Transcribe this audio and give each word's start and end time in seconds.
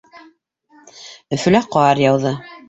Өфөлә 1.37 1.63
ҡар 1.77 2.03
яуҙы. 2.07 2.35